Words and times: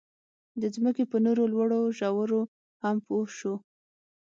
د 0.61 0.63
ځمکې 0.75 1.03
په 1.11 1.17
نورو 1.25 1.43
لوړو 1.53 1.79
ژورو 1.97 2.41
هم 2.83 2.97
پوه 3.05 3.25
شو. 3.37 3.55